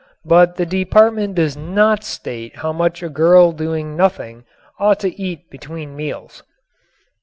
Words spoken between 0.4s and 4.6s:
the Department does not state how much a girl doing nothing